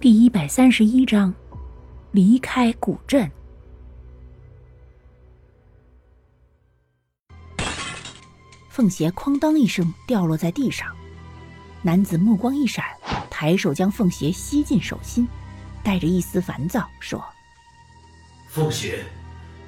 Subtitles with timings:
[0.00, 1.34] 第一百三十一章，
[2.12, 3.28] 离开古镇。
[8.68, 10.94] 凤邪哐当一声掉落在地上，
[11.82, 12.84] 男子目光一闪，
[13.28, 15.26] 抬手将凤邪吸进手心，
[15.82, 17.20] 带着一丝烦躁说
[18.46, 19.04] ：“凤邪，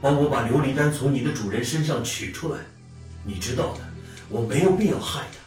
[0.01, 2.61] 帮我把琉璃丹从你的主人身上取出来。
[3.25, 3.81] 你知道的，
[4.29, 5.41] 我没有必要害他。”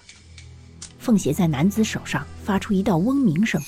[1.00, 3.62] 凤邪在男子手上发出一道嗡鸣声。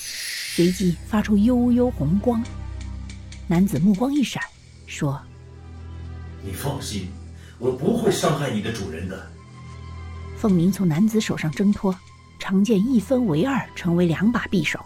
[0.56, 2.42] 随即发出幽幽红光，
[3.46, 4.42] 男子目光一闪，
[4.88, 5.22] 说
[6.42, 7.10] ：“你放心，
[7.60, 9.30] 我不会伤害你的主人的。”
[10.40, 11.94] 凤鸣从男子手上挣脱，
[12.40, 14.80] 长剑一分为二，成为两把匕首，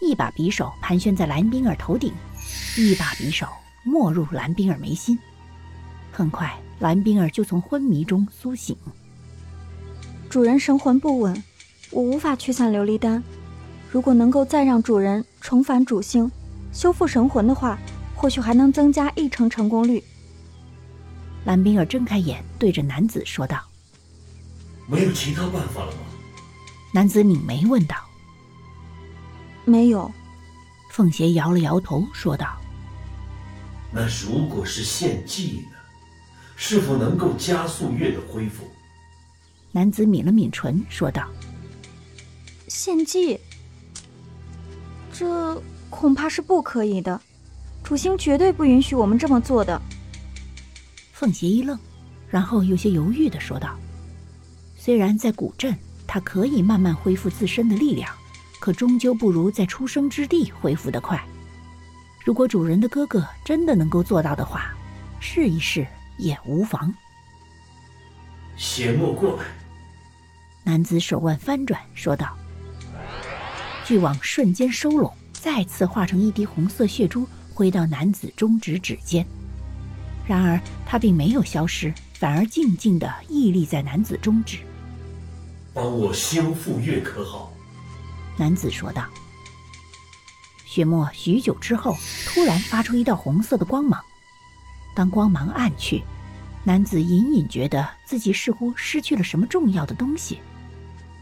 [0.00, 2.10] 一把匕首盘旋在蓝冰儿头顶，
[2.78, 3.46] 一把匕首
[3.82, 5.18] 没入蓝冰儿眉心。
[6.12, 8.74] 很快，蓝冰儿就从昏迷中苏醒。
[10.30, 11.44] 主人神魂不稳，
[11.90, 13.22] 我无法驱散琉璃丹。
[13.94, 16.28] 如果能够再让主人重返主星，
[16.72, 17.78] 修复神魂的话，
[18.12, 20.02] 或许还能增加一成成功率。
[21.44, 23.62] 蓝冰儿睁开眼，对着男子说道
[24.90, 25.98] ：“没有其他办法了吗？”
[26.92, 27.94] 男子拧眉问道
[29.64, 30.10] ：“没有。”
[30.90, 32.48] 凤邪摇了摇头，说道
[33.94, 35.76] ：“那如果是献祭呢？
[36.56, 38.68] 是否能够加速月的恢复？”
[39.70, 41.28] 男子抿了抿唇，说道
[42.66, 43.38] ：“献祭。”
[45.16, 47.20] 这恐怕是不可以的，
[47.84, 49.80] 主星绝对不允许我们这么做的。
[51.12, 51.78] 凤邪一愣，
[52.28, 53.76] 然后有些犹豫的说道
[54.76, 55.72] ：“虽然在古镇，
[56.04, 58.12] 他可以慢慢恢复自身的力量，
[58.58, 61.24] 可终究不如在出生之地恢复的快。
[62.24, 64.74] 如果主人的哥哥真的能够做到的话，
[65.20, 65.86] 试一试
[66.18, 66.92] 也无妨。”
[68.58, 69.44] 邪墨过来。
[70.64, 72.36] 男子手腕翻转，说道。
[73.84, 79.26] 巨网瞬间收拢，再次化成一滴红色血珠，回到男子中指指尖。
[80.26, 84.60] 然而，它并没有消失，反而静静地屹立在男子中指。
[85.74, 87.52] 帮我修复月可好？
[88.38, 89.04] 男子说道。
[90.64, 91.94] 血墨许久之后，
[92.26, 94.02] 突然发出一道红色的光芒。
[94.96, 96.02] 当光芒暗去，
[96.64, 100.40] 男子隐隐觉得自己似乎失去了什么重要的东西，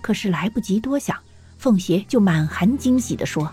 [0.00, 1.19] 可是来不及多想。
[1.62, 3.49] 凤邪就满含惊喜地说：“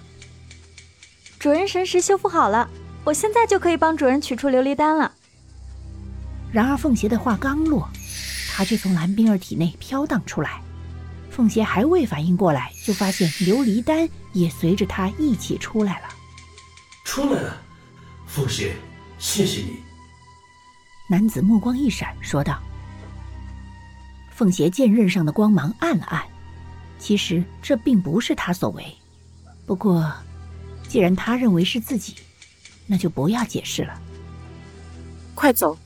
[1.38, 2.68] 主人神识修复好了，
[3.04, 5.12] 我现在就可以帮主人取出琉璃丹了。”
[6.52, 7.88] 然而凤邪的话刚落，
[8.52, 10.60] 他却从蓝冰儿体内飘荡出来。
[11.30, 16.08] 凤邪还未反应过来，就发现琉璃丹也随着他一起出来了。
[17.06, 17.62] 出来了，
[18.26, 18.74] 凤邪，
[19.20, 19.84] 谢谢你。
[21.08, 22.60] 男子目光一闪，说道
[24.34, 26.24] ：“凤邪剑刃上的光芒暗了暗。”
[27.00, 28.86] 其实这并不是他所为，
[29.66, 30.14] 不过，
[30.88, 32.16] 既然他认为是自己，
[32.86, 34.00] 那就不要解释了。
[35.34, 35.78] 快走！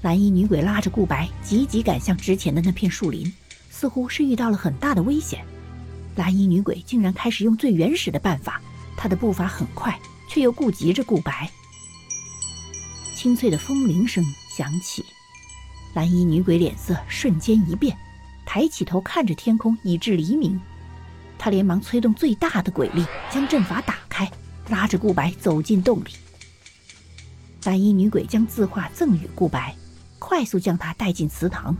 [0.00, 3.32] 蓝衣女鬼拉着顾白，急急赶向之前的那片树林，
[3.70, 5.44] 似乎是遇到了很大的危险。
[6.16, 8.60] 蓝衣女鬼竟然开始用最原始的办法，
[8.96, 11.50] 她的步伐很快，却又顾及着顾白。
[13.14, 15.04] 清脆的风铃声响起，
[15.94, 17.96] 蓝衣女鬼脸色瞬间一变。
[18.44, 20.60] 抬起头看着天空，以至黎明。
[21.38, 24.30] 他连忙催动最大的鬼力，将阵法打开，
[24.68, 26.10] 拉着顾白走进洞里。
[27.62, 29.74] 白衣女鬼将字画赠予顾白，
[30.18, 31.74] 快速将他带进祠堂。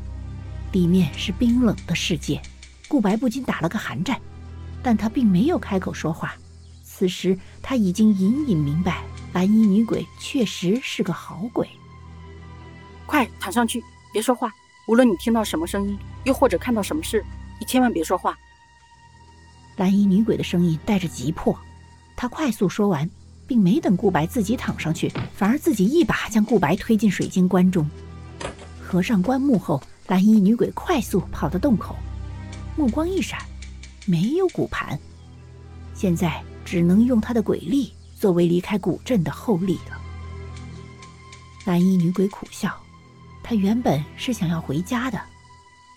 [0.72, 2.42] 里面是冰冷的世界，
[2.88, 4.20] 顾白不禁打了个寒战，
[4.82, 6.34] 但他并没有开口说话。
[6.82, 9.02] 此时他已经隐隐明白，
[9.32, 11.68] 白衣女鬼确实是个好鬼。
[13.06, 13.82] 快躺上去，
[14.12, 14.52] 别说话。
[14.88, 17.24] 无论你听到什么声音，又或者看到什么事，
[17.60, 18.36] 你千万别说话。
[19.76, 21.58] 蓝衣女鬼的声音带着急迫，
[22.16, 23.08] 她快速说完，
[23.46, 27.88] 并没等顾白自己躺上去，反而自己一把将顾白推进水晶棺中。
[28.82, 31.96] 合上棺木后，蓝衣女鬼快速跑到洞口，
[32.76, 33.40] 目光一闪，
[34.06, 34.98] 没有骨盘，
[35.94, 40.00] 现在只能用她的鬼力作为离开古镇的后力了。
[41.64, 42.72] 蓝衣女鬼苦笑。
[43.42, 45.20] 她原本是想要回家的，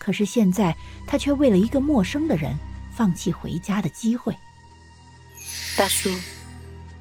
[0.08, 0.74] 可是现在
[1.06, 2.56] 他却为了一个陌生的人
[2.90, 4.34] 放弃回家的机会。
[5.76, 6.08] 大叔，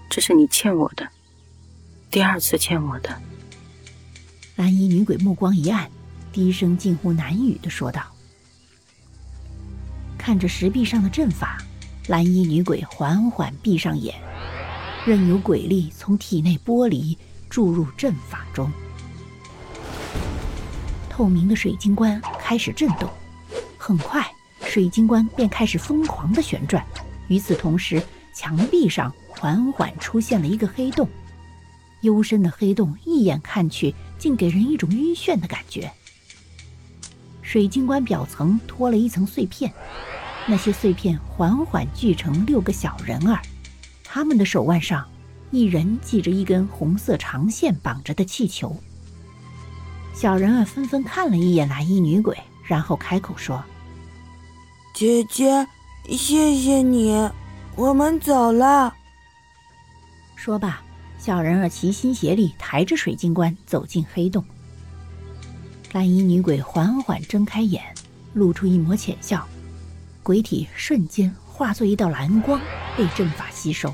[0.09, 1.07] 这是你欠我的，
[2.11, 3.17] 第二次欠我的。
[4.57, 5.89] 蓝衣女鬼目光一暗，
[6.33, 8.03] 低声近乎难语的说道
[10.19, 11.57] ：“看着石壁上的阵法，
[12.07, 14.13] 蓝衣女鬼缓缓闭上眼，
[15.05, 17.17] 任由鬼力从体内剥离，
[17.49, 18.69] 注入阵法中。”
[21.17, 23.09] 透明的水晶棺开始震动，
[23.75, 24.23] 很快，
[24.61, 26.85] 水晶棺便开始疯狂的旋转。
[27.27, 27.99] 与此同时，
[28.35, 31.09] 墙壁上缓缓出现了一个黑洞。
[32.01, 35.91] 幽深的黑洞一眼看去，竟给人一种晕眩的感觉。
[37.41, 39.73] 水晶棺表层脱了一层碎片，
[40.45, 43.41] 那些碎片缓缓聚成六个小人儿，
[44.03, 45.03] 他们的手腕上，
[45.49, 48.79] 一人系着一根红色长线绑着的气球。
[50.17, 53.63] 小人儿纷纷看了一眼蓝衣女鬼，然后开口说
[54.91, 55.67] ：“姐姐，
[56.09, 57.29] 谢谢你，
[57.75, 58.95] 我们走了。”
[60.35, 60.81] 说罢。
[61.19, 64.43] 小人儿齐心协力，抬着水晶棺走进黑洞。
[65.91, 67.83] 蓝衣女鬼缓缓睁开眼，
[68.33, 69.47] 露出一抹浅笑，
[70.23, 72.59] 鬼体瞬间化作一道蓝光，
[72.95, 73.93] 被阵法吸收。